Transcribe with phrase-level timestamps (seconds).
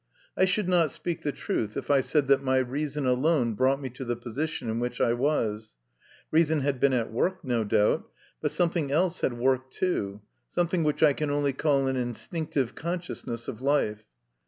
[0.35, 3.87] I should not speak the truth, if I said that my reason alone brought me
[3.91, 5.75] to the position in which I was.
[6.31, 8.09] Reason had been at work, no doubt,
[8.41, 13.47] but something else had worked too, something which I can only call an instinctive consciousness
[13.47, 14.05] of life.